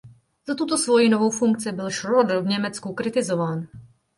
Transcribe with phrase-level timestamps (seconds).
[0.47, 3.67] Za tuto svoji novou funkci byl Schröder v Německu kritizován.